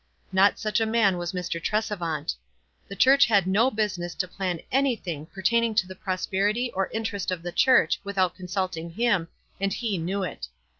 [0.31, 1.61] Not such a man was Mr.
[1.61, 2.33] Tresevant.
[2.87, 7.43] The church had no business to plan anything pertaining to the prosperity or interest of
[7.43, 9.27] the church without consulting him,
[9.59, 10.47] and he knew it.